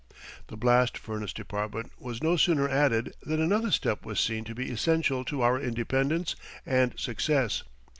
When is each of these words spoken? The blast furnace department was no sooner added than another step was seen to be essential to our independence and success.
The 0.47 0.57
blast 0.57 0.97
furnace 0.97 1.31
department 1.31 1.91
was 1.99 2.23
no 2.23 2.35
sooner 2.35 2.67
added 2.67 3.13
than 3.21 3.39
another 3.39 3.69
step 3.69 4.03
was 4.03 4.19
seen 4.19 4.43
to 4.45 4.55
be 4.55 4.71
essential 4.71 5.23
to 5.25 5.43
our 5.43 5.59
independence 5.61 6.35
and 6.65 6.99
success. 6.99 7.61